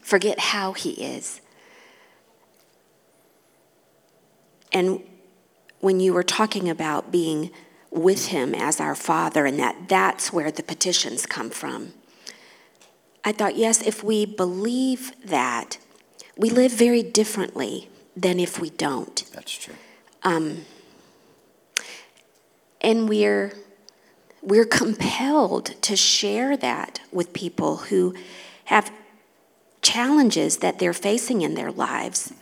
forget 0.00 0.38
how 0.38 0.72
He 0.72 0.90
is. 0.92 1.40
And 4.72 5.00
when 5.80 6.00
you 6.00 6.12
were 6.12 6.24
talking 6.24 6.68
about 6.68 7.12
being 7.12 7.50
with 7.96 8.28
Him 8.28 8.54
as 8.54 8.80
our 8.80 8.94
Father 8.94 9.46
and 9.46 9.58
that 9.58 9.88
that's 9.88 10.32
where 10.32 10.50
the 10.50 10.62
petitions 10.62 11.26
come 11.26 11.50
from, 11.50 11.92
I 13.24 13.32
thought, 13.32 13.56
yes, 13.56 13.82
if 13.82 14.04
we 14.04 14.24
believe 14.24 15.12
that, 15.24 15.78
we 16.36 16.50
live 16.50 16.72
very 16.72 17.02
differently 17.02 17.88
than 18.16 18.38
if 18.38 18.60
we 18.60 18.70
don't. 18.70 19.24
That's 19.32 19.52
true. 19.52 19.74
Um, 20.22 20.64
and 22.80 23.08
we're 23.08 23.52
we're 24.42 24.64
compelled 24.64 25.74
to 25.82 25.96
share 25.96 26.56
that 26.56 27.00
with 27.10 27.32
people 27.32 27.76
who 27.76 28.14
have 28.66 28.92
challenges 29.82 30.58
that 30.58 30.78
they're 30.78 30.92
facing 30.92 31.42
in 31.42 31.54
their 31.54 31.72
lives 31.72 32.32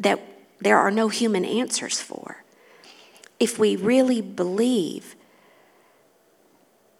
that 0.00 0.20
there 0.60 0.78
are 0.78 0.90
no 0.90 1.08
human 1.08 1.44
answers 1.44 2.00
for. 2.00 2.42
If 3.40 3.58
we 3.58 3.76
really 3.76 4.20
believe 4.20 5.14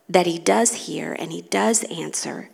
that 0.09 0.27
He 0.27 0.39
does 0.39 0.87
hear 0.87 1.13
and 1.13 1.33
He 1.33 1.43
does 1.43 1.85
answer, 1.85 2.51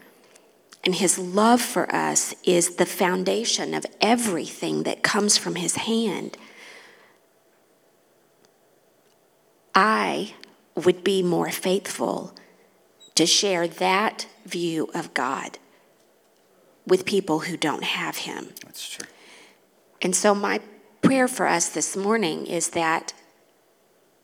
and 0.84 0.94
His 0.94 1.18
love 1.18 1.60
for 1.60 1.92
us 1.94 2.34
is 2.44 2.76
the 2.76 2.86
foundation 2.86 3.74
of 3.74 3.86
everything 4.00 4.82
that 4.82 5.02
comes 5.02 5.36
from 5.36 5.56
His 5.56 5.76
hand, 5.76 6.36
I 9.74 10.34
would 10.74 11.02
be 11.02 11.22
more 11.22 11.50
faithful 11.50 12.34
to 13.14 13.26
share 13.26 13.66
that 13.66 14.26
view 14.44 14.90
of 14.94 15.14
God 15.14 15.58
with 16.86 17.04
people 17.04 17.40
who 17.40 17.56
don't 17.56 17.84
have 17.84 18.18
Him. 18.18 18.50
That's 18.64 18.88
true. 18.88 19.06
And 20.02 20.14
so, 20.14 20.34
my 20.34 20.60
prayer 21.00 21.28
for 21.28 21.46
us 21.46 21.68
this 21.68 21.96
morning 21.96 22.46
is 22.46 22.70
that 22.70 23.14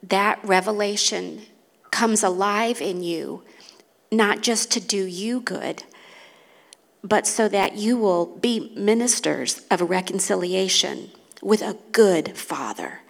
that 0.03 0.39
revelation 0.45 1.43
comes 1.91 2.23
alive 2.23 2.81
in 2.81 3.03
you, 3.03 3.43
not 4.11 4.43
just 4.43 4.71
to 4.73 4.81
do 4.81 5.05
you 5.05 5.41
good, 5.41 5.83
but 7.03 7.27
so 7.27 7.49
that 7.49 7.77
you 7.77 7.97
will 7.97 8.27
be 8.27 8.73
ministers 8.77 9.63
of 9.71 9.81
reconciliation 9.81 11.11
with 11.43 11.63
a 11.63 11.79
good 11.93 12.37
Father. 12.37 13.01